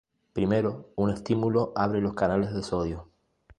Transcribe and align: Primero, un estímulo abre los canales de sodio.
Primero, 0.33 0.89
un 0.95 1.11
estímulo 1.11 1.73
abre 1.75 2.01
los 2.01 2.15
canales 2.15 2.55
de 2.55 2.63
sodio. 2.63 3.11